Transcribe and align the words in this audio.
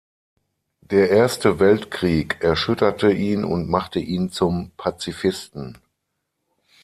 Der 0.81 1.11
Erste 1.11 1.59
Weltkrieg 1.59 2.41
erschütterte 2.43 3.11
ihn 3.11 3.43
und 3.45 3.69
machte 3.69 3.99
ihn 3.99 4.31
zum 4.31 4.71
Pazifisten. 4.75 5.77